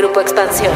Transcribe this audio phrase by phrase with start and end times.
[0.00, 0.72] Grupo Expansión.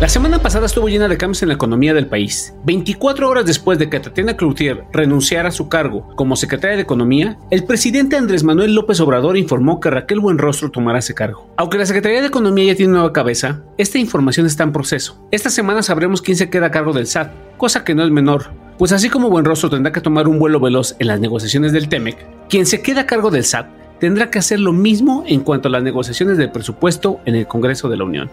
[0.00, 2.52] La semana pasada estuvo llena de cambios en la economía del país.
[2.64, 7.38] 24 horas después de que Tatiana Cloutier renunciara a su cargo como secretaria de Economía,
[7.52, 11.54] el presidente Andrés Manuel López Obrador informó que Raquel Buenrostro tomará ese cargo.
[11.56, 15.24] Aunque la Secretaría de Economía ya tiene nueva cabeza, esta información está en proceso.
[15.30, 18.50] Esta semana sabremos quién se queda a cargo del SAT, cosa que no es menor,
[18.76, 22.48] pues así como Buenrostro tendrá que tomar un vuelo veloz en las negociaciones del TEMEC,
[22.48, 25.70] quien se queda a cargo del SAT tendrá que hacer lo mismo en cuanto a
[25.70, 28.28] las negociaciones del presupuesto en el Congreso de la Unión.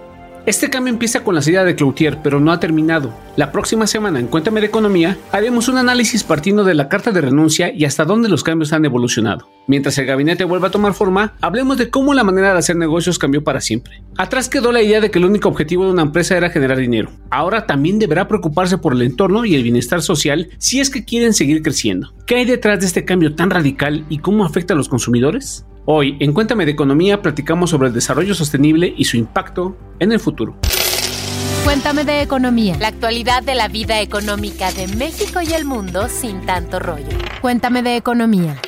[0.48, 3.14] Este cambio empieza con la salida de Cloutier, pero no ha terminado.
[3.36, 7.22] La próxima semana en Cuéntame de Economía haremos un análisis partiendo de la carta de
[7.22, 9.48] renuncia y hasta dónde los cambios han evolucionado.
[9.68, 13.20] Mientras el gabinete vuelva a tomar forma, hablemos de cómo la manera de hacer negocios
[13.20, 14.02] cambió para siempre.
[14.18, 17.12] Atrás quedó la idea de que el único objetivo de una empresa era generar dinero.
[17.30, 21.36] Ahora también deberá preocuparse por el entorno y el bienestar social si es que quieren
[21.36, 22.12] seguir creciendo.
[22.30, 25.66] ¿Qué hay detrás de este cambio tan radical y cómo afecta a los consumidores?
[25.86, 30.20] Hoy, en Cuéntame de Economía, platicamos sobre el desarrollo sostenible y su impacto en el
[30.20, 30.56] futuro.
[31.64, 32.78] Cuéntame de Economía.
[32.80, 37.18] La actualidad de la vida económica de México y el mundo sin tanto rollo.
[37.42, 38.62] Cuéntame de Economía.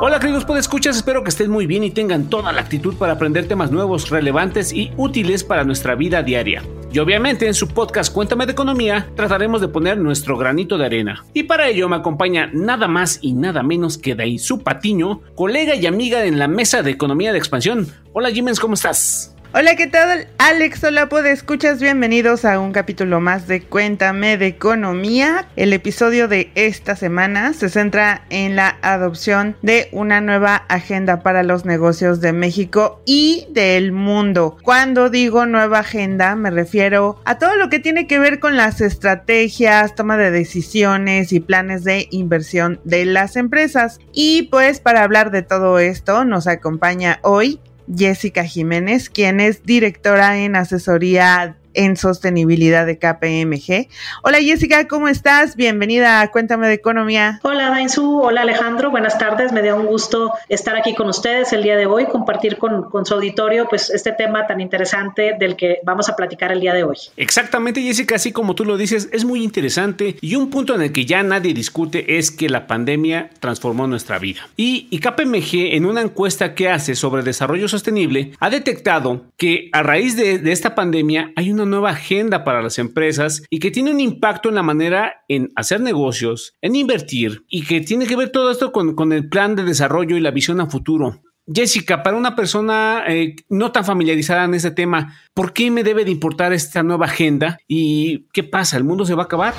[0.00, 3.46] Hola queridos escuchas, espero que estén muy bien y tengan toda la actitud para aprender
[3.46, 6.64] temas nuevos, relevantes y útiles para nuestra vida diaria.
[6.92, 11.24] Y obviamente en su podcast Cuéntame de Economía trataremos de poner nuestro granito de arena.
[11.32, 15.86] Y para ello me acompaña nada más y nada menos que Daisu Patiño, colega y
[15.86, 17.86] amiga en la mesa de Economía de Expansión.
[18.12, 19.34] Hola Jimens, ¿cómo estás?
[19.54, 20.28] Hola, ¿qué tal?
[20.38, 25.46] Alex, hola, escuchas, bienvenidos a un capítulo más de Cuéntame de Economía.
[25.56, 31.42] El episodio de esta semana se centra en la adopción de una nueva agenda para
[31.42, 34.56] los negocios de México y del mundo.
[34.62, 38.80] Cuando digo nueva agenda, me refiero a todo lo que tiene que ver con las
[38.80, 44.00] estrategias, toma de decisiones y planes de inversión de las empresas.
[44.14, 47.60] Y pues para hablar de todo esto nos acompaña hoy
[47.94, 53.88] Jessica Jiménez, quien es directora en asesoría en sostenibilidad de KPMG.
[54.22, 55.56] Hola Jessica, ¿cómo estás?
[55.56, 57.40] Bienvenida a Cuéntame de Economía.
[57.42, 59.52] Hola Dainzu, hola Alejandro, buenas tardes.
[59.52, 63.06] Me da un gusto estar aquí con ustedes el día de hoy, compartir con, con
[63.06, 66.84] su auditorio pues este tema tan interesante del que vamos a platicar el día de
[66.84, 66.96] hoy.
[67.16, 70.92] Exactamente Jessica, así como tú lo dices, es muy interesante y un punto en el
[70.92, 74.48] que ya nadie discute es que la pandemia transformó nuestra vida.
[74.56, 79.82] Y, y KPMG en una encuesta que hace sobre desarrollo sostenible ha detectado que a
[79.82, 83.90] raíz de, de esta pandemia hay una nueva agenda para las empresas y que tiene
[83.90, 88.30] un impacto en la manera en hacer negocios, en invertir y que tiene que ver
[88.30, 91.22] todo esto con, con el plan de desarrollo y la visión a futuro.
[91.46, 96.04] Jessica, para una persona eh, no tan familiarizada en este tema, ¿por qué me debe
[96.04, 97.58] de importar esta nueva agenda?
[97.66, 98.76] ¿Y qué pasa?
[98.76, 99.52] ¿El mundo se va a acabar?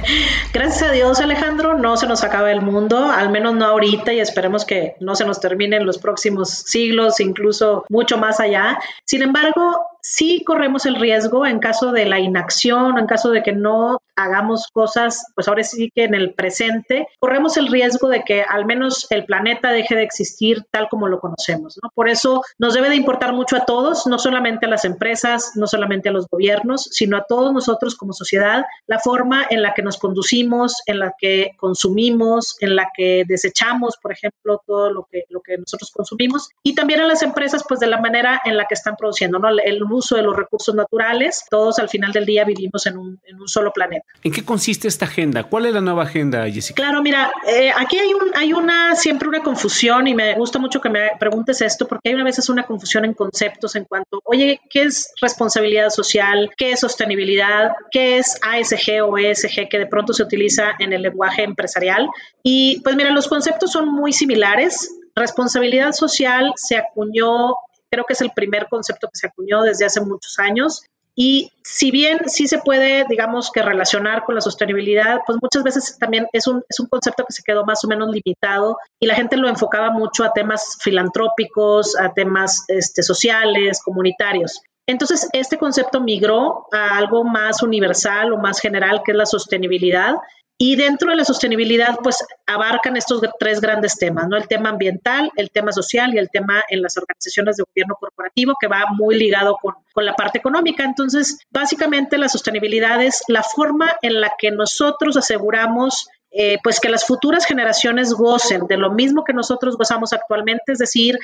[0.52, 4.20] Gracias a Dios, Alejandro, no se nos acaba el mundo, al menos no ahorita y
[4.20, 8.78] esperemos que no se nos termine en los próximos siglos, incluso mucho más allá.
[9.06, 13.52] Sin embargo, sí corremos el riesgo en caso de la inacción, en caso de que
[13.52, 18.42] no hagamos cosas, pues ahora sí que en el presente, corremos el riesgo de que
[18.42, 21.78] al menos el planeta deje de existir tal como lo conocemos.
[21.82, 21.90] ¿no?
[21.94, 25.66] Por eso nos debe de importar mucho a todos, no solamente a las empresas, no
[25.66, 29.82] solamente a los gobiernos, sino a todos nosotros como sociedad, la forma en la que
[29.82, 35.24] nos conducimos, en la que consumimos, en la que desechamos, por ejemplo, todo lo que,
[35.28, 38.66] lo que nosotros consumimos, y también a las empresas, pues de la manera en la
[38.66, 39.40] que están produciendo.
[39.64, 43.72] El uso de los recursos naturales, todos al final del día vivimos en un solo
[43.72, 44.09] planeta.
[44.22, 45.44] ¿En qué consiste esta agenda?
[45.44, 46.82] ¿Cuál es la nueva agenda, Jessica?
[46.82, 50.78] Claro, mira, eh, aquí hay, un, hay una siempre una confusión y me gusta mucho
[50.78, 54.60] que me preguntes esto porque hay una veces una confusión en conceptos en cuanto, oye,
[54.68, 56.50] ¿qué es responsabilidad social?
[56.58, 57.72] ¿Qué es sostenibilidad?
[57.90, 62.06] ¿Qué es ASG o ESG que de pronto se utiliza en el lenguaje empresarial?
[62.42, 64.94] Y pues mira, los conceptos son muy similares.
[65.14, 67.54] Responsabilidad social se acuñó
[67.90, 70.84] Creo que es el primer concepto que se acuñó desde hace muchos años.
[71.14, 75.98] Y si bien sí se puede, digamos, que relacionar con la sostenibilidad, pues muchas veces
[75.98, 79.14] también es un, es un concepto que se quedó más o menos limitado y la
[79.14, 84.62] gente lo enfocaba mucho a temas filantrópicos, a temas este, sociales, comunitarios.
[84.86, 90.14] Entonces, este concepto migró a algo más universal o más general, que es la sostenibilidad,
[90.62, 94.36] y dentro de la sostenibilidad, pues abarcan estos tres grandes temas, ¿no?
[94.36, 98.52] El tema ambiental, el tema social y el tema en las organizaciones de gobierno corporativo,
[98.60, 100.84] que va muy ligado con, con la parte económica.
[100.84, 106.90] Entonces, básicamente la sostenibilidad es la forma en la que nosotros aseguramos eh, pues que
[106.90, 111.18] las futuras generaciones gocen de lo mismo que nosotros gozamos actualmente, es decir,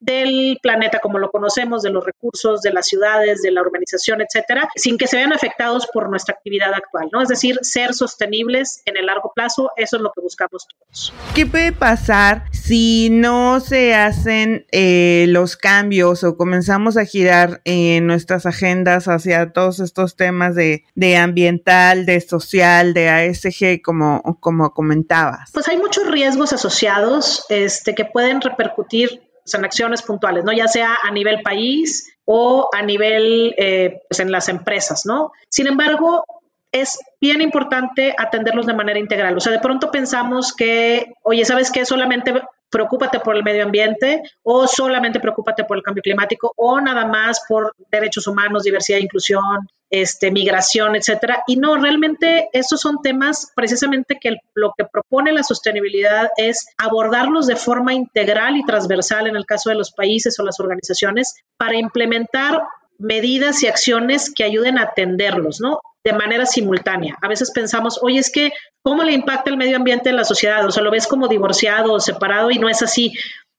[0.00, 4.68] del planeta como lo conocemos, de los recursos, de las ciudades, de la urbanización, etcétera,
[4.76, 7.22] sin que se vean afectados por nuestra actividad actual, ¿no?
[7.22, 11.12] Es decir, ser sostenibles en el largo plazo, eso es lo que buscamos todos.
[11.34, 18.06] ¿Qué puede pasar si no se hacen eh, los cambios o comenzamos a girar en
[18.06, 24.72] nuestras agendas hacia todos estos temas de, de ambiental, de social, de ASG, como, como
[24.72, 25.50] comentabas?
[25.52, 30.52] Pues hay muchos riesgos asociados este, que pueden repercutir en acciones puntuales, ¿no?
[30.52, 35.32] Ya sea a nivel país o a nivel, eh, pues en las empresas, ¿no?
[35.48, 36.24] Sin embargo,
[36.72, 39.36] es bien importante atenderlos de manera integral.
[39.36, 41.84] O sea, de pronto pensamos que, oye, ¿sabes qué?
[41.84, 42.34] Solamente
[42.70, 47.42] preocúpate por el medio ambiente o solamente preocúpate por el cambio climático o nada más
[47.48, 51.42] por derechos humanos, diversidad inclusión, este, migración, etcétera.
[51.46, 57.46] Y no, realmente estos son temas precisamente que lo que propone la sostenibilidad es abordarlos
[57.46, 61.76] de forma integral y transversal en el caso de los países o las organizaciones para
[61.76, 62.62] implementar
[62.98, 65.80] medidas y acciones que ayuden a atenderlos, ¿no?
[66.04, 67.16] De manera simultánea.
[67.20, 68.52] A veces pensamos, oye, es que,
[68.82, 70.64] ¿cómo le impacta el medio ambiente en la sociedad?
[70.64, 73.12] O sea, lo ves como divorciado o separado y no es así.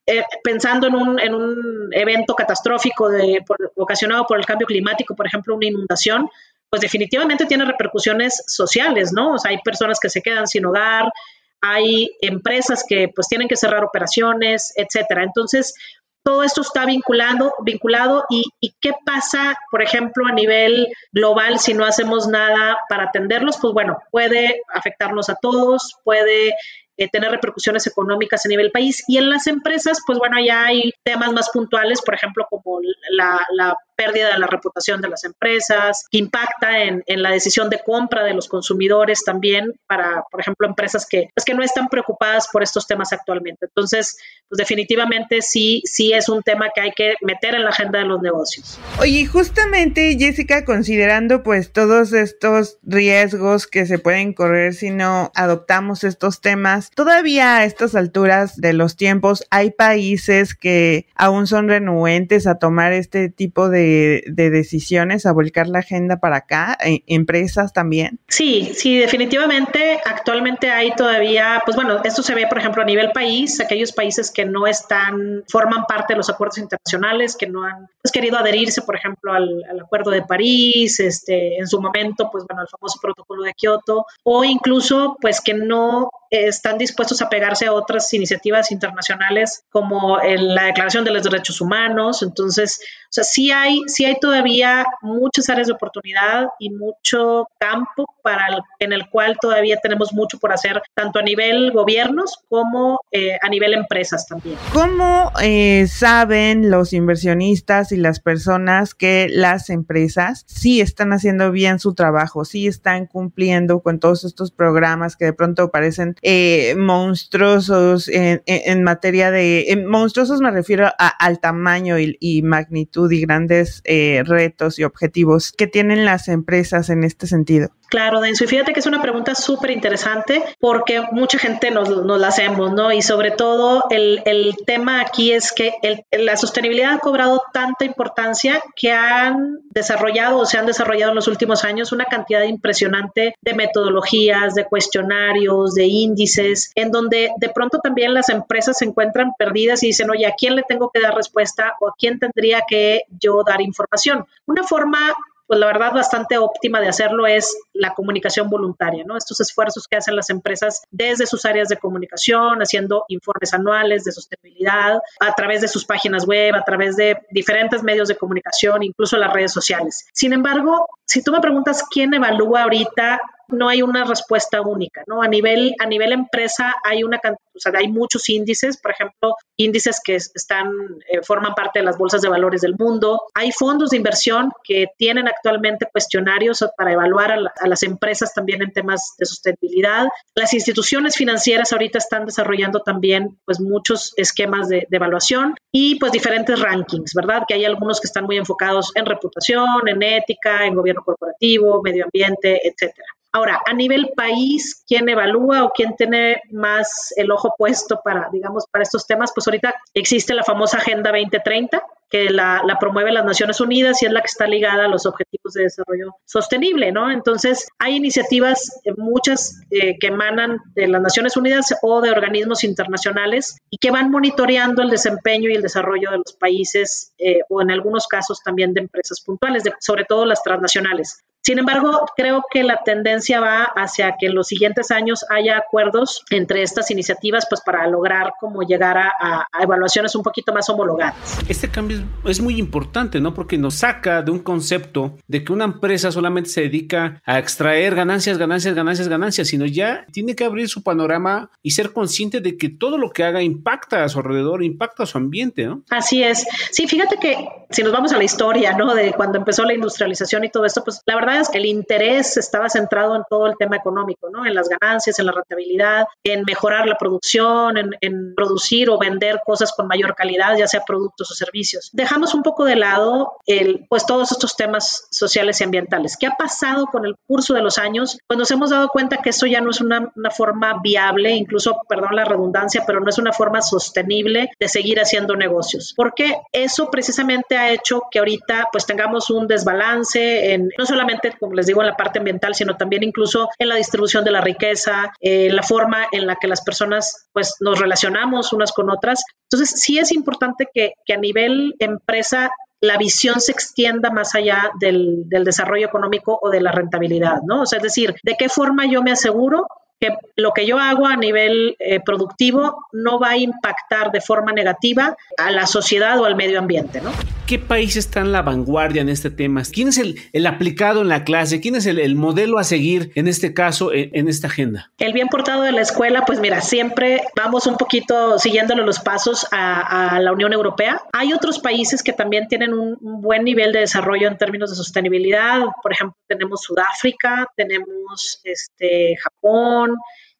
[0.06, 3.44] Eh, pensando en un, en un, evento catastrófico de,
[3.76, 6.28] ocasionado por el cambio climático, por ejemplo, una inundación,
[6.68, 9.34] pues definitivamente tiene repercusiones sociales, ¿no?
[9.34, 11.12] O sea, hay personas que se quedan sin hogar,
[11.60, 15.24] hay empresas que pues tienen que cerrar operaciones, etcétera.
[15.24, 15.74] Entonces,
[16.22, 21.74] todo esto está vinculado, vinculado y, y, qué pasa, por ejemplo, a nivel global si
[21.74, 26.52] no hacemos nada para atenderlos, pues bueno, puede afectarnos a todos, puede
[27.00, 29.02] eh, tener repercusiones económicas a nivel país.
[29.08, 32.78] Y en las empresas, pues bueno, ya hay temas más puntuales, por ejemplo, como
[33.12, 37.80] la, la pérdida de la reputación de las empresas, impacta en, en, la decisión de
[37.84, 42.48] compra de los consumidores también para, por ejemplo, empresas que, pues, que no están preocupadas
[42.50, 43.66] por estos temas actualmente.
[43.66, 44.16] Entonces,
[44.48, 48.06] pues definitivamente sí, sí es un tema que hay que meter en la agenda de
[48.06, 48.80] los negocios.
[48.98, 56.04] Oye, justamente, Jessica, considerando pues todos estos riesgos que se pueden correr si no adoptamos
[56.04, 62.46] estos temas, todavía a estas alturas de los tiempos hay países que aún son renuentes
[62.46, 67.72] a tomar este tipo de de, decisiones a volcar la agenda para acá, e, empresas
[67.72, 68.20] también?
[68.28, 70.00] Sí, sí, definitivamente.
[70.04, 74.30] Actualmente hay todavía, pues bueno, esto se ve, por ejemplo, a nivel país, aquellos países
[74.30, 78.82] que no están, forman parte de los acuerdos internacionales, que no han pues, querido adherirse,
[78.82, 83.42] por ejemplo, al, Acuerdo de París, este, en su momento, pues bueno, el famoso protocolo
[83.42, 89.64] de Kioto, o incluso, pues que no están dispuestos a pegarse a otras iniciativas internacionales
[89.70, 92.22] como la Declaración de los Derechos Humanos.
[92.22, 98.06] Entonces, o sea, sí hay, sí hay todavía muchas áreas de oportunidad y mucho campo
[98.22, 98.46] para
[98.78, 103.48] en el cual todavía tenemos mucho por hacer, tanto a nivel gobiernos como eh, a
[103.48, 104.56] nivel empresas también.
[104.72, 111.78] ¿Cómo eh, saben los inversionistas y las personas que las empresas sí están haciendo bien
[111.78, 118.08] su trabajo, sí están cumpliendo con todos estos programas que de pronto parecen eh, monstruosos
[118.08, 123.80] en, en, materia de, monstruosos me refiero a, al tamaño y, y, magnitud y grandes
[123.84, 127.70] eh, retos y objetivos que tienen las empresas en este sentido.
[127.90, 132.28] Claro, Denso, y fíjate que es una pregunta súper interesante porque mucha gente nos, la
[132.28, 132.92] hacemos, ¿no?
[132.92, 134.22] Y sobre todo el,
[134.64, 135.74] tema aquí es que
[136.12, 141.26] la sostenibilidad ha cobrado tanta importancia que han desarrollado o se han desarrollado en los
[141.26, 147.80] últimos años una cantidad impresionante de metodologías, de cuestionarios, de índices, en donde de pronto
[147.80, 151.16] también las empresas se encuentran perdidas y dicen, oye, ¿a quién le tengo que dar
[151.16, 154.26] respuesta o a quién tendría que yo dar información?
[154.46, 155.16] Una forma
[155.50, 159.16] pues la verdad bastante óptima de hacerlo es la comunicación voluntaria, ¿no?
[159.16, 164.12] Estos esfuerzos que hacen las empresas desde sus áreas de comunicación, haciendo informes anuales de
[164.12, 169.16] sostenibilidad, a través de sus páginas web, a través de diferentes medios de comunicación, incluso
[169.16, 170.06] las redes sociales.
[170.12, 173.18] Sin embargo, si tú me preguntas quién evalúa ahorita
[173.52, 175.22] no hay una respuesta única, ¿no?
[175.22, 177.20] A nivel, a nivel empresa hay una
[177.54, 180.70] o sea, hay muchos índices, por ejemplo, índices que están,
[181.08, 183.22] eh, forman parte de las bolsas de valores del mundo.
[183.34, 188.72] Hay fondos de inversión que tienen actualmente cuestionarios para evaluar a, las empresas también en
[188.72, 190.06] temas de sostenibilidad.
[190.34, 196.12] Las instituciones financieras ahorita están desarrollando también, pues, muchos esquemas de, de evaluación y, pues,
[196.12, 197.42] diferentes rankings, ¿verdad?
[197.46, 202.04] Que hay algunos que están muy enfocados en reputación, en ética, en gobierno corporativo, medio
[202.04, 203.06] ambiente, etcétera.
[203.32, 208.64] Ahora, a nivel país, ¿quién evalúa o quién tiene más el ojo puesto para, digamos,
[208.70, 209.30] para estos temas?
[209.32, 214.12] Pues ahorita existe la famosa Agenda 2030, que la, promueve las Naciones Unidas y es
[214.12, 217.08] la que está ligada a los Objetivos de desarrollo sostenible, ¿no?
[217.08, 223.58] Entonces, hay iniciativas, eh, muchas que emanan de las Naciones Unidas o de organismos internacionales
[223.70, 227.12] y que van monitoreando el desempeño y el desarrollo de los países
[227.48, 231.22] o en algunos casos también de empresas puntuales, sobre todo las transnacionales.
[231.42, 236.22] Sin embargo, creo que la tendencia va hacia que en los siguientes años haya acuerdos
[236.30, 241.38] entre estas iniciativas, pues para lograr como llegar a, evaluaciones un poquito más homologadas.
[241.48, 243.32] Este cambio es muy importante, ¿no?
[243.32, 247.94] Porque nos saca de un concepto de que una empresa solamente se dedica a extraer
[247.94, 252.58] ganancias, ganancias, ganancias, ganancias, sino ya tiene que abrir su panorama y ser consciente de
[252.58, 255.82] que todo lo que haga impacta a su alrededor, impacta a su ambiente, ¿no?
[255.90, 256.46] Así es.
[256.70, 258.94] Sí, fíjate que si nos vamos a la historia, ¿no?
[258.94, 263.16] De cuando empezó la industrialización y todo esto, pues la verdad el interés estaba centrado
[263.16, 264.46] en todo el tema económico, ¿no?
[264.46, 269.72] En las ganancias, en la rentabilidad, en mejorar la producción, en, producir o vender cosas
[269.72, 271.90] con mayor calidad, ya sea productos o servicios.
[271.92, 276.16] Dejamos un poco de lado el, pues todos estos temas sociales y ambientales.
[276.18, 278.18] ¿Qué ha pasado con el curso de los años?
[278.26, 281.80] Pues nos hemos dado cuenta que eso ya no es una, una forma viable, incluso,
[281.88, 285.92] perdón la redundancia, pero no es una forma sostenible de seguir haciendo negocios.
[285.96, 291.54] Porque eso precisamente ha hecho que ahorita pues tengamos un desbalance en no solamente como
[291.54, 295.12] les digo, en la parte ambiental, sino también incluso en la distribución de la riqueza,
[295.20, 299.22] en la forma en la que las personas pues nos relacionamos unas con otras.
[299.50, 302.50] Entonces, sí es importante que, que a nivel empresa
[302.80, 307.62] la visión se extienda más allá del, del, desarrollo económico o de la rentabilidad, ¿no?
[307.62, 309.66] O sea, es decir, ¿de qué forma yo me aseguro
[310.00, 314.50] que lo que yo hago a nivel eh, productivo no va a impactar de forma
[314.52, 317.12] negativa a la sociedad o al medio ambiente, ¿no?
[317.46, 319.62] ¿Qué país está en la vanguardia en este tema?
[319.70, 321.60] ¿Quién es el, aplicado en la clase?
[321.60, 324.92] ¿Quién es el, modelo a seguir en este caso, en, esta agenda?
[324.98, 329.48] El bien portado de la escuela, pues mira, siempre vamos un poquito siguiéndole los pasos
[329.50, 331.02] a, la Unión Europea.
[331.12, 334.76] Hay otros países que también tienen un, un buen nivel de desarrollo en términos de
[334.76, 335.60] sostenibilidad.
[335.82, 339.89] Por ejemplo, tenemos Sudáfrica, tenemos este, Japón,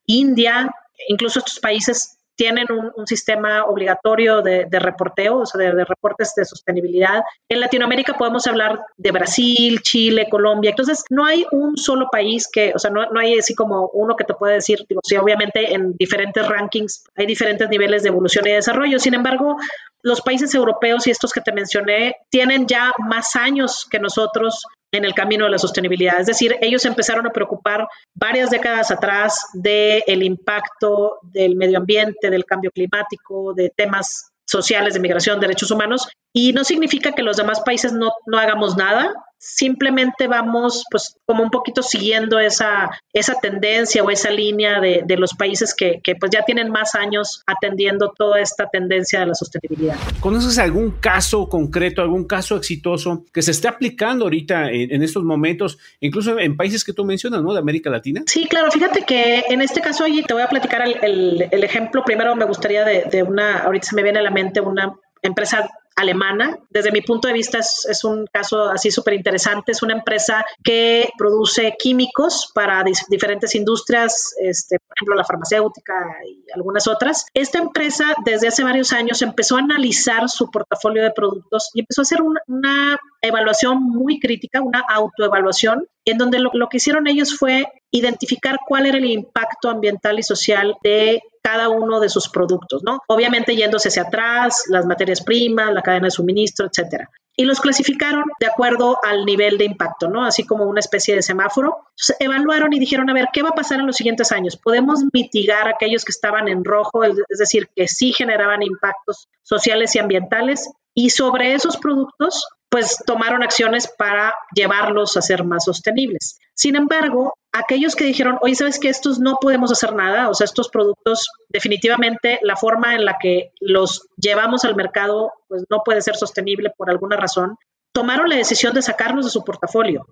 [0.06, 0.70] India,
[1.08, 2.66] incluso estos países tienen
[2.96, 7.22] un, sistema obligatorio de, reporteo, o sea, de, reportes de sostenibilidad.
[7.50, 10.70] En Latinoamérica podemos hablar de Brasil, Chile, Colombia.
[10.70, 14.24] Entonces, no hay un solo país que, o sea, no, hay así como uno que
[14.24, 18.98] te puede decir, digo, obviamente en diferentes rankings hay diferentes niveles de evolución y desarrollo.
[18.98, 19.58] Sin embargo,
[20.00, 25.04] los países europeos y estos que te mencioné tienen ya más años que nosotros en
[25.04, 26.20] el camino de la sostenibilidad.
[26.20, 32.30] Es decir, ellos empezaron a preocupar varias décadas atrás del el impacto del medio ambiente,
[32.30, 37.36] del cambio climático, de temas sociales, de migración, derechos humanos, y no significa que los
[37.36, 43.34] demás países no, no hagamos nada, simplemente vamos pues como un poquito siguiendo esa, esa
[43.40, 47.42] tendencia o esa línea de, de los países que, que, pues ya tienen más años
[47.46, 49.96] atendiendo toda esta tendencia de la sostenibilidad.
[50.20, 55.78] ¿Conoces algún caso concreto, algún caso exitoso que se esté aplicando ahorita en, estos momentos,
[56.00, 57.54] incluso en países que tú mencionas, ¿no?
[57.54, 58.22] De América Latina.
[58.26, 62.04] Sí, claro, fíjate que en este caso allí te voy a platicar el, el, ejemplo.
[62.04, 65.70] Primero me gustaría de, de una, ahorita se me viene a la mente una empresa
[66.00, 66.58] alemana.
[66.70, 69.72] Desde mi punto de vista es, un caso así súper interesante.
[69.72, 75.94] Es una empresa que produce químicos para diferentes industrias, este, por ejemplo la farmacéutica
[76.26, 77.26] y algunas otras.
[77.34, 82.00] Esta empresa desde hace varios años empezó a analizar su portafolio de productos y empezó
[82.00, 87.36] a hacer una, evaluación muy crítica, una autoevaluación, en donde lo, lo que hicieron ellos
[87.36, 92.82] fue identificar cuál era el impacto ambiental y social de cada uno de sus productos,
[92.82, 93.00] ¿no?
[93.08, 97.10] Obviamente yéndose hacia atrás, las materias primas, la cadena de suministro, etcétera.
[97.36, 100.24] Y los clasificaron de acuerdo al nivel de impacto, ¿no?
[100.24, 101.78] Así como una especie de semáforo.
[102.18, 104.56] Evaluaron y dijeron, a ver, ¿qué va a pasar en los siguientes años?
[104.56, 110.00] ¿Podemos mitigar aquellos que estaban en rojo, es decir, que sí generaban impactos sociales y
[110.00, 110.70] ambientales?
[110.92, 116.38] Y sobre esos productos, pues tomaron acciones para llevarlos a ser más sostenibles.
[116.54, 120.28] Sin embargo, aquellos que dijeron, oye, ¿sabes que estos no podemos hacer nada?
[120.28, 125.64] O sea, estos productos definitivamente la forma en la que los llevamos al mercado pues
[125.68, 127.56] no puede ser sostenible por alguna razón,
[127.92, 130.06] tomaron la decisión de sacarlos de su portafolio,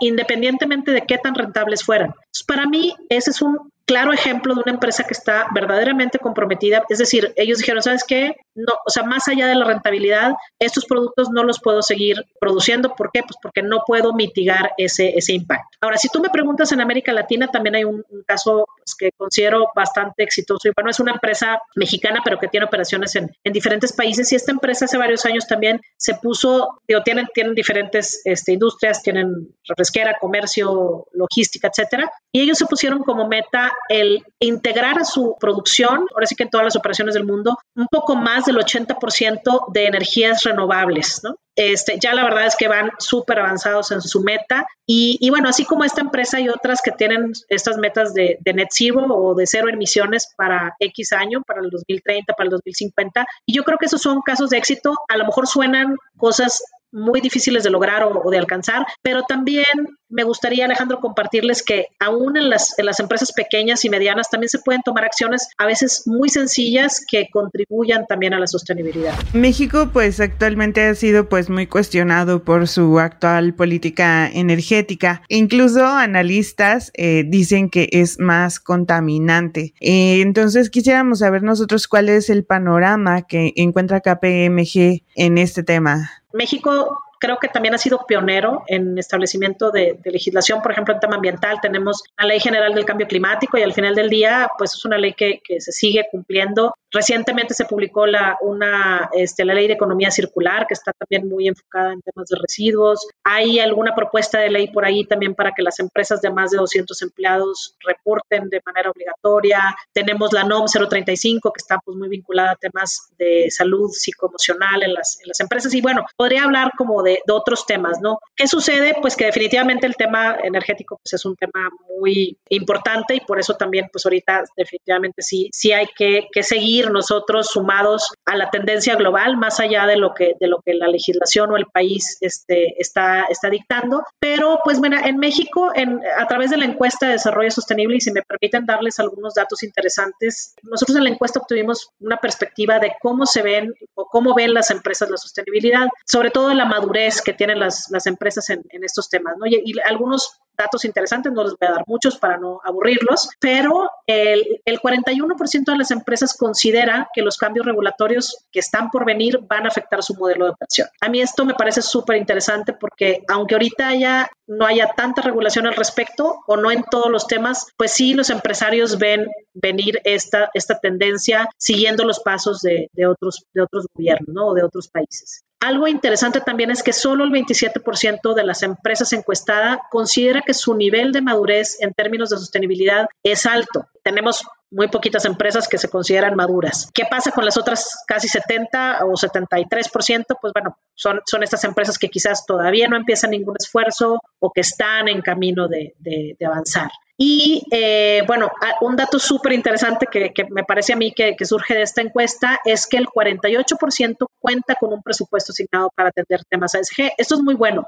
[0.00, 2.14] independientemente de qué tan rentables fueran.
[2.46, 6.84] para mí, ese es un claro ejemplo de una empresa que está verdaderamente comprometida.
[6.88, 8.36] Es decir, ellos dijeron, ¿sabes qué?
[8.54, 12.94] No, o sea, más allá de la rentabilidad, estos productos no los puedo seguir produciendo.
[12.94, 13.20] ¿Por qué?
[13.22, 15.76] Pues porque no puedo mitigar ese, ese impacto.
[15.80, 19.68] Ahora, si tú me preguntas en América Latina, también hay un, caso pues, que considero
[19.74, 20.68] bastante exitoso.
[20.68, 24.32] Y bueno, es una empresa mexicana, pero que tiene operaciones en, en, diferentes países.
[24.32, 29.02] Y esta empresa hace varios años también se puso, digo, tienen, tienen diferentes este, industrias,
[29.02, 32.10] tienen refresquera, comercio, logística, etcétera.
[32.32, 36.50] Y ellos se pusieron como meta el integrar a su producción, ahora sí que en
[36.50, 41.36] todas las operaciones del mundo, un poco más del 80% de energías renovables, ¿no?
[41.56, 45.64] Este, ya la verdad es que van súper avanzados en su meta y, bueno, así
[45.64, 49.46] como esta empresa y otras que tienen estas metas de, de, net zero o de
[49.46, 53.86] cero emisiones para X año, para el 2030, para el 2050, y yo creo que
[53.86, 56.60] esos son casos de éxito, a lo mejor suenan cosas
[56.94, 59.64] muy difíciles de lograr o, de alcanzar, pero también
[60.14, 64.48] me gustaría, Alejandro, compartirles que aún en las, en las empresas pequeñas y medianas también
[64.48, 69.12] se pueden tomar acciones a veces muy sencillas que contribuyan también a la sostenibilidad.
[69.32, 75.22] México, pues actualmente ha sido pues muy cuestionado por su actual política energética.
[75.28, 79.74] Incluso analistas eh, dicen que es más contaminante.
[79.80, 86.08] Eh, entonces quisiéramos saber nosotros cuál es el panorama que encuentra KPMG en este tema.
[86.32, 91.16] México creo que también ha sido pionero en establecimiento de, legislación, por ejemplo, en tema
[91.16, 94.84] ambiental tenemos la Ley General del Cambio Climático y al final del día, pues es
[94.84, 99.66] una ley que, que se sigue cumpliendo Recientemente se publicó la, una, este, la ley
[99.66, 103.08] de economía circular, que está también muy enfocada en temas de residuos.
[103.24, 106.58] Hay alguna propuesta de ley por ahí también para que las empresas de más de
[106.58, 109.76] 200 empleados reporten de manera obligatoria.
[109.92, 114.94] Tenemos la NOM 035, que está pues, muy vinculada a temas de salud psicoemocional en
[114.94, 115.74] las, en las empresas.
[115.74, 118.18] Y bueno, podría hablar como de, de, otros temas, ¿no?
[118.36, 118.94] ¿Qué sucede?
[119.00, 123.54] Pues que definitivamente el tema energético pues, es un tema muy importante y por eso
[123.54, 128.96] también, pues ahorita definitivamente sí, sí hay que, que seguir nosotros sumados a la tendencia
[128.96, 132.80] global, más allá de lo que, de lo que la legislación o el país este,
[132.80, 134.02] está, está dictando.
[134.18, 138.00] Pero, pues bueno, en México, en, a través de la encuesta de desarrollo sostenible, y
[138.00, 142.92] si me permiten darles algunos datos interesantes, nosotros en la encuesta obtuvimos una perspectiva de
[143.00, 147.32] cómo se ven o cómo ven las empresas la sostenibilidad, sobre todo la madurez que
[147.32, 149.34] tienen las, las empresas en, en estos temas.
[149.38, 149.46] ¿no?
[149.46, 153.90] Y, y algunos datos interesantes, no les voy a dar muchos para no aburrirlos, pero
[154.06, 159.40] el, el 41% de las empresas considera que los cambios regulatorios que están por venir
[159.48, 160.88] van a afectar su modelo de operación.
[161.00, 165.66] A mí esto me parece súper interesante porque aunque ahorita ya no haya tanta regulación
[165.66, 170.50] al respecto o no en todos los temas, pues sí los empresarios ven venir esta,
[170.54, 174.48] esta tendencia siguiendo los pasos de, de otros, de otros gobiernos ¿no?
[174.48, 175.44] o de otros países.
[175.64, 180.74] Algo interesante también es que solo el 27% de las empresas encuestadas considera que su
[180.74, 183.86] nivel de madurez en términos de sostenibilidad es alto.
[184.02, 184.44] Tenemos
[184.74, 186.90] muy poquitas empresas que se consideran maduras.
[186.92, 190.24] ¿Qué pasa con las otras casi 70 o 73%?
[190.40, 194.62] Pues bueno, son, son estas empresas que quizás todavía no empiezan ningún esfuerzo o que
[194.62, 196.90] están en camino de, de, de avanzar.
[197.16, 201.44] Y eh, bueno, un dato súper interesante que, que, me parece a mí que, que,
[201.44, 206.44] surge de esta encuesta es que el 48% cuenta con un presupuesto asignado para atender
[206.48, 207.12] temas ASG.
[207.16, 207.86] Esto es muy bueno,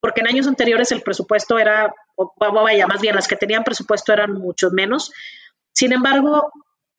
[0.00, 4.12] porque en años anteriores el presupuesto era, o vaya, más bien las que tenían presupuesto
[4.12, 5.12] eran mucho menos.
[5.78, 6.50] Sin embargo,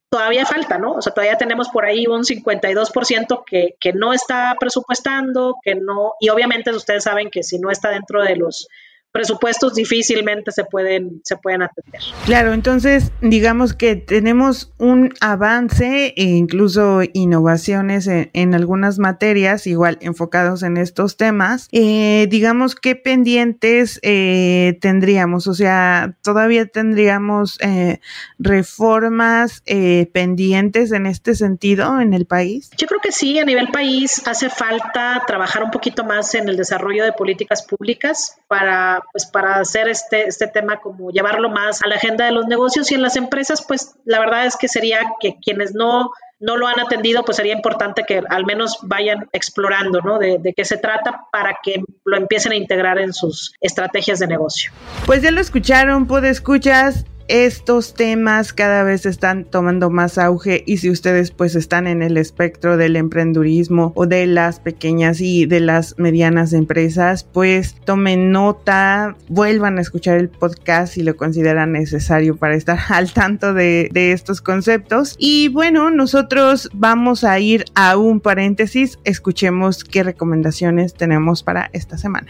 [0.09, 0.93] todavía falta, ¿no?
[0.93, 6.13] O sea, todavía tenemos por ahí un 52% que, que no está presupuestando, que no,
[6.21, 8.69] y obviamente ustedes saben que si no está dentro de los
[9.11, 12.01] presupuestos difícilmente se pueden, se pueden atender.
[12.25, 19.97] Claro, entonces digamos que tenemos un avance e incluso innovaciones en, en algunas materias, igual
[20.01, 21.67] enfocados en estos temas.
[21.71, 27.99] Eh, digamos qué pendientes eh, tendríamos, o sea, todavía tendríamos eh,
[28.37, 32.69] reformas eh, pendientes en este sentido en el país.
[32.77, 36.57] Yo creo que sí, a nivel país hace falta trabajar un poquito más en el
[36.57, 41.87] desarrollo de políticas públicas para pues para hacer este, este tema como llevarlo más a
[41.87, 44.99] la agenda de los negocios y en las empresas, pues la verdad es que sería
[45.19, 50.01] que quienes no no lo han atendido, pues sería importante que al menos vayan explorando,
[50.01, 50.17] ¿no?
[50.19, 54.71] De, qué se trata para que lo empiecen a integrar en sus estrategias de negocio.
[55.05, 60.77] Pues ya lo escucharon, puede escuchas estos temas cada vez están tomando más auge y
[60.77, 65.59] si ustedes pues están en el espectro del emprendurismo o de las pequeñas y de
[65.59, 72.35] las medianas empresas, pues tomen nota, vuelvan a escuchar el podcast si lo consideran necesario
[72.35, 75.15] para estar al tanto de, de estos conceptos.
[75.19, 81.97] Y bueno, nosotros vamos a ir a un paréntesis, escuchemos qué recomendaciones tenemos para esta
[81.97, 82.27] semana.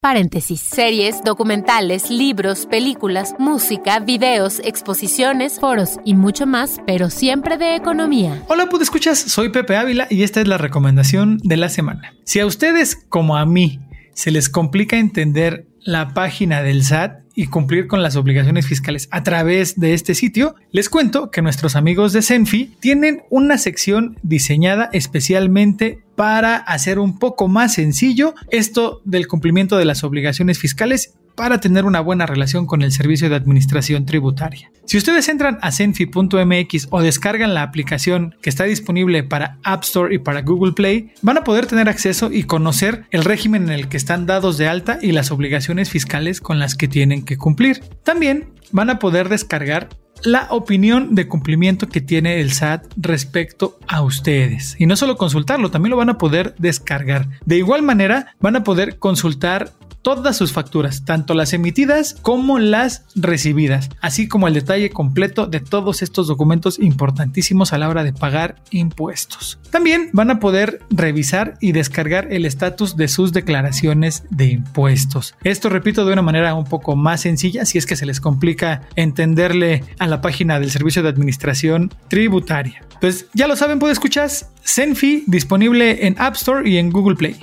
[0.00, 0.60] Paréntesis.
[0.60, 8.42] Series, documentales, libros, películas, música, videos, exposiciones, foros y mucho más, pero siempre de economía.
[8.48, 12.14] Hola, pues escuchas, soy Pepe Ávila y esta es la recomendación de la semana.
[12.24, 13.80] Si a ustedes, como a mí,
[14.14, 19.22] se les complica entender la página del SAT y cumplir con las obligaciones fiscales a
[19.22, 24.90] través de este sitio, les cuento que nuestros amigos de Senfi tienen una sección diseñada
[24.92, 31.60] especialmente para hacer un poco más sencillo esto del cumplimiento de las obligaciones fiscales para
[31.60, 34.72] tener una buena relación con el servicio de administración tributaria.
[34.86, 40.12] Si ustedes entran a senfi.mx o descargan la aplicación que está disponible para App Store
[40.12, 43.88] y para Google Play, van a poder tener acceso y conocer el régimen en el
[43.88, 47.84] que están dados de alta y las obligaciones fiscales con las que tienen que cumplir.
[48.02, 49.90] También van a poder descargar
[50.24, 54.74] la opinión de cumplimiento que tiene el SAT respecto a ustedes.
[54.78, 57.28] Y no solo consultarlo, también lo van a poder descargar.
[57.44, 59.72] De igual manera, van a poder consultar
[60.02, 65.60] todas sus facturas, tanto las emitidas como las recibidas, así como el detalle completo de
[65.60, 69.58] todos estos documentos importantísimos a la hora de pagar impuestos.
[69.70, 75.34] También van a poder revisar y descargar el estatus de sus declaraciones de impuestos.
[75.44, 78.82] Esto repito de una manera un poco más sencilla si es que se les complica
[78.96, 82.82] entenderle a la página del Servicio de Administración Tributaria.
[83.00, 84.30] Pues ya lo saben, puede escuchar
[84.64, 87.36] Senfi disponible en App Store y en Google Play.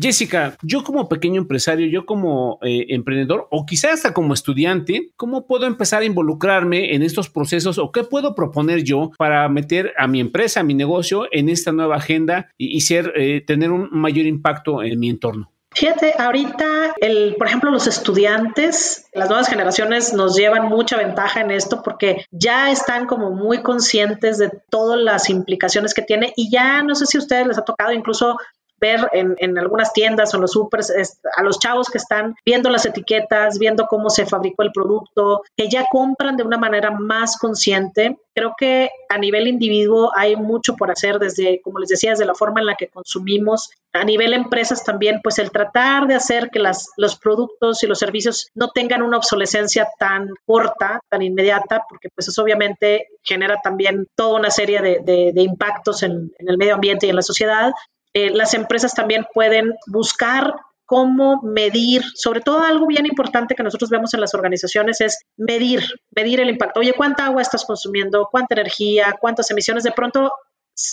[0.00, 5.46] Jessica, yo como pequeño empresario, yo como eh, emprendedor o quizás hasta como estudiante, ¿cómo
[5.46, 10.06] puedo empezar a involucrarme en estos procesos o qué puedo proponer yo para meter a
[10.06, 14.26] mi empresa, a mi negocio en esta nueva agenda y, ser, eh, tener un mayor
[14.26, 15.50] impacto en mi entorno?
[15.74, 21.50] Fíjate, ahorita, el, por ejemplo, los estudiantes, las nuevas generaciones nos llevan mucha ventaja en
[21.50, 26.82] esto porque ya están como muy conscientes de todas las implicaciones que tiene y ya
[26.82, 28.38] no sé si a ustedes les ha tocado incluso
[28.80, 30.92] ver en, en algunas tiendas o en los supers
[31.36, 35.68] a los chavos que están viendo las etiquetas, viendo cómo se fabricó el producto, que
[35.68, 38.18] ya compran de una manera más consciente.
[38.34, 42.34] Creo que a nivel individuo hay mucho por hacer desde, como les decía, desde la
[42.34, 43.70] forma en la que consumimos.
[43.92, 47.98] A nivel empresas también, pues el tratar de hacer que las, los productos y los
[47.98, 54.06] servicios no tengan una obsolescencia tan corta, tan inmediata, porque pues eso obviamente genera también
[54.14, 57.72] toda una serie de, de, impactos en, en el medio ambiente y en la sociedad.
[58.14, 60.54] Eh, las empresas también pueden buscar
[60.86, 65.82] cómo medir, sobre todo algo bien importante que nosotros vemos en las organizaciones es medir,
[66.12, 66.80] medir el impacto.
[66.80, 68.26] Oye, ¿cuánta agua estás consumiendo?
[68.30, 69.14] ¿Cuánta energía?
[69.20, 69.84] ¿Cuántas emisiones?
[69.84, 70.32] De pronto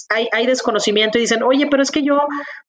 [0.10, 2.20] hay, desconocimiento y dicen, oye, pero es que yo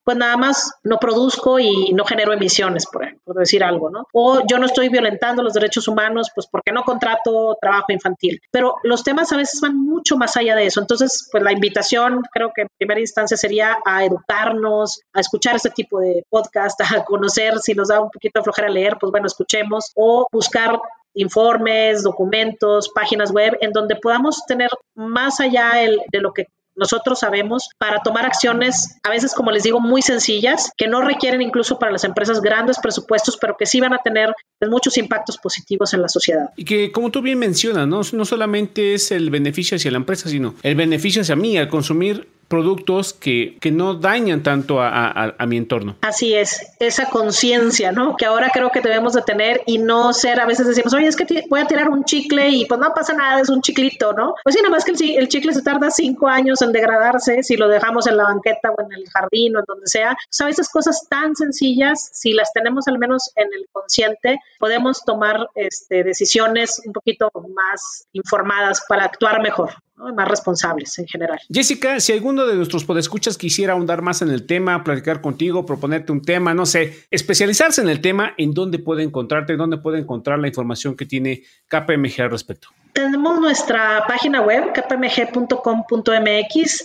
[0.05, 4.07] pues nada más no produzco y no genero emisiones, por, decir algo, ¿no?
[4.13, 8.41] O yo no estoy violentando los derechos humanos, pues porque no contrato trabajo infantil.
[8.53, 10.81] Pero los temas a veces van mucho más allá de eso.
[10.81, 15.71] Entonces, pues la invitación creo que en primera instancia sería a educarnos, a escuchar este
[15.71, 19.27] tipo de podcast, a conocer, si nos da un poquito de flojera leer, pues bueno,
[19.27, 20.79] escuchemos, o buscar
[21.15, 27.69] informes, documentos, páginas web, en donde podamos tener más allá de lo que nosotros sabemos
[27.79, 31.93] para tomar acciones, a veces, como les digo, muy sencillas, que no requieren incluso para
[31.93, 36.03] las empresas grandes presupuestos, pero que sí van a tener pues, muchos impactos positivos en
[36.03, 36.51] la sociedad.
[36.57, 40.29] Y que, como tú bien mencionas, no, no solamente es el beneficio hacia la empresa,
[40.29, 45.57] sino el beneficio hacia mí al consumir productos que, que no dañan tanto a, mi
[45.57, 45.97] entorno.
[46.03, 48.17] Así es, esa conciencia, ¿no?
[48.17, 51.17] Que ahora creo que debemos de tener y no ser, a veces decimos, oye, es
[51.17, 54.35] que voy a tirar un chicle y pues no pasa nada, es un chiclito, ¿no?
[54.43, 57.57] Pues sí, nada más que el, el, chicle se tarda cinco años en degradarse si
[57.57, 60.13] lo dejamos en la banqueta o en el jardín o en donde sea.
[60.13, 65.05] O sea, esas cosas tan sencillas, si las tenemos al menos en el consciente, podemos
[65.05, 71.39] tomar este, decisiones un poquito más informadas para actuar mejor más responsables en general.
[71.51, 76.13] Jessica, si alguno de nuestros podescuchas quisiera ahondar más en el tema, platicar contigo, proponerte
[76.13, 79.57] un tema, no sé, especializarse en el tema, ¿en dónde puede encontrarte?
[79.57, 82.69] ¿Dónde puede encontrar la información que tiene KPMG al respecto?
[82.97, 86.07] Tenemos nuestra página web, kpmg.com.mx.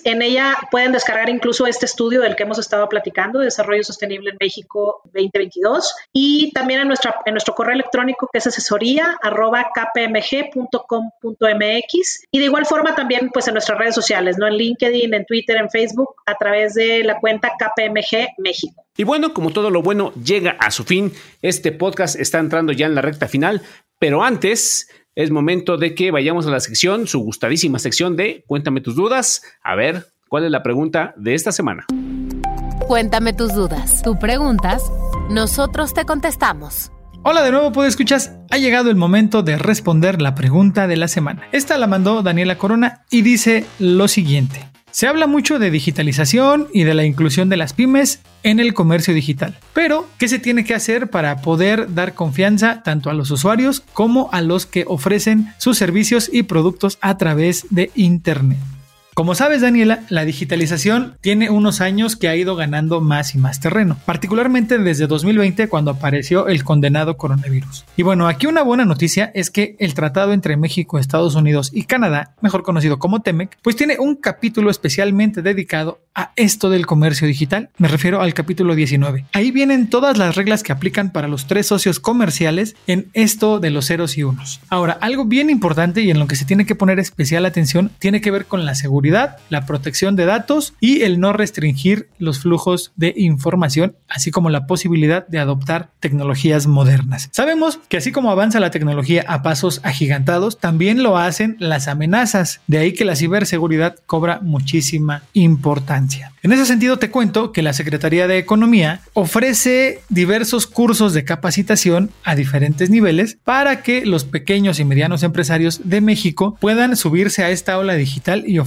[0.03, 4.31] En ella pueden descargar incluso este estudio del que hemos estado platicando, de Desarrollo Sostenible
[4.31, 5.95] en México 2022.
[6.11, 10.63] Y también en, nuestra, en nuestro correo electrónico, que es asesoría kpmg.com.mx.
[12.29, 14.47] Y de igual forma también pues en nuestras redes sociales, ¿no?
[14.47, 18.83] En LinkedIn, en Twitter, en Facebook, a través de la cuenta KPMG México.
[18.97, 22.85] Y bueno, como todo lo bueno llega a su fin, este podcast está entrando ya
[22.85, 23.61] en la recta final,
[23.97, 28.81] pero antes es momento de que vayamos a la sección, su gustadísima sección de Cuéntame
[28.81, 29.41] tus dudas.
[29.61, 31.85] A ver, ¿cuál es la pregunta de esta semana?
[32.87, 34.01] Cuéntame tus dudas.
[34.03, 34.83] Tú preguntas,
[35.29, 36.91] nosotros te contestamos.
[37.23, 38.35] Hola de nuevo, ¿puedo escuchas?
[38.49, 41.43] Ha llegado el momento de responder la pregunta de la semana.
[41.51, 44.70] Esta la mandó Daniela Corona y dice lo siguiente.
[44.91, 49.13] Se habla mucho de digitalización y de la inclusión de las pymes en el comercio
[49.13, 49.57] digital.
[49.73, 54.29] Pero, ¿qué se tiene que hacer para poder dar confianza tanto a los usuarios como
[54.31, 58.59] a los que ofrecen sus servicios y productos a través de Internet?
[59.13, 63.59] Como sabes, Daniela, la digitalización tiene unos años que ha ido ganando más y más
[63.59, 67.83] terreno, particularmente desde 2020 cuando apareció el condenado coronavirus.
[67.97, 71.83] Y bueno, aquí una buena noticia es que el tratado entre México, Estados Unidos y
[71.83, 77.27] Canadá, mejor conocido como TEMEC, pues tiene un capítulo especialmente dedicado a esto del comercio
[77.27, 77.69] digital.
[77.77, 79.25] Me refiero al capítulo 19.
[79.33, 83.71] Ahí vienen todas las reglas que aplican para los tres socios comerciales en esto de
[83.71, 84.61] los ceros y unos.
[84.69, 88.21] Ahora, algo bien importante y en lo que se tiene que poner especial atención tiene
[88.21, 92.91] que ver con la seguridad, la protección de datos y el no restringir los flujos
[92.95, 97.29] de información, así como la posibilidad de adoptar tecnologías modernas.
[97.31, 102.61] Sabemos que así como avanza la tecnología a pasos agigantados, también lo hacen las amenazas.
[102.67, 106.31] De ahí que la ciberseguridad cobra muchísima importancia.
[106.43, 112.09] En ese sentido, te cuento que la Secretaría de Economía ofrece diversos cursos de capacitación
[112.23, 117.51] a diferentes niveles para que los pequeños y medianos empresarios de México puedan subirse a
[117.51, 118.57] esta ola digital y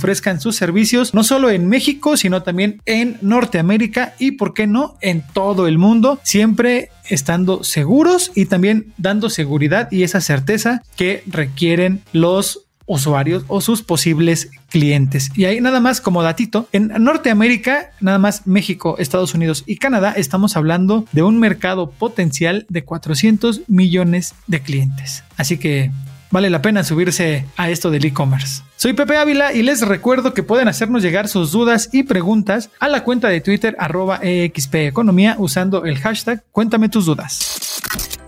[0.40, 5.22] sus servicios no solo en México, sino también en Norteamérica y, por qué no, en
[5.32, 12.02] todo el mundo, siempre estando seguros y también dando seguridad y esa certeza que requieren
[12.12, 15.30] los usuarios o sus posibles clientes.
[15.34, 20.12] Y ahí nada más como datito, en Norteamérica, nada más México, Estados Unidos y Canadá,
[20.16, 25.24] estamos hablando de un mercado potencial de 400 millones de clientes.
[25.36, 25.90] Así que
[26.34, 28.64] vale la pena subirse a esto del e-commerce.
[28.74, 32.88] Soy Pepe Ávila y les recuerdo que pueden hacernos llegar sus dudas y preguntas a
[32.88, 37.73] la cuenta de Twitter arroba EXP Economía usando el hashtag Cuéntame tus dudas.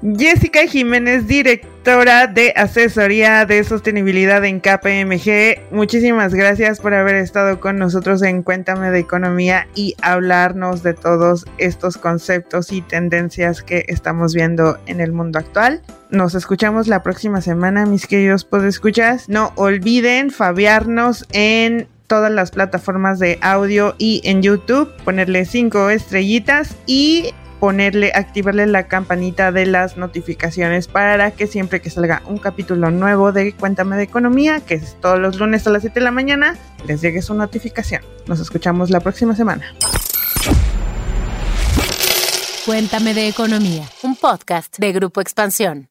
[0.02, 5.72] Jessica Jiménez, directora de asesoría de sostenibilidad en KPMG.
[5.72, 11.46] Muchísimas gracias por haber estado con nosotros en Cuéntame de Economía y hablarnos de todos
[11.58, 15.80] estos conceptos y tendencias que estamos viendo en el mundo actual.
[16.10, 19.28] Nos escuchamos la próxima semana, mis queridos podescuchas.
[19.28, 26.76] No olviden fabiarnos en todas las plataformas de audio y en YouTube, ponerle cinco estrellitas
[26.86, 32.90] y ponerle, activarle la campanita de las notificaciones para que siempre que salga un capítulo
[32.90, 36.10] nuevo de Cuéntame de Economía, que es todos los lunes a las 7 de la
[36.10, 38.02] mañana, les llegue su notificación.
[38.26, 39.64] Nos escuchamos la próxima semana.
[42.64, 45.88] Cuéntame de Economía, un podcast de Grupo Expansión.